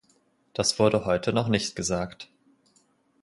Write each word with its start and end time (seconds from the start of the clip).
Das 0.53 0.79
wurde 0.79 1.05
heute 1.05 1.31
noch 1.31 1.47
nicht 1.47 1.75
gesagt. 1.75 2.27